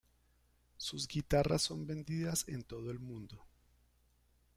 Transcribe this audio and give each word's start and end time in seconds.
Sus 0.77 1.07
guitarras 1.07 1.61
son 1.61 1.85
vendidas 1.85 2.45
en 2.47 2.63
todo 2.63 2.89
el 2.89 2.97
mundo. 2.97 3.37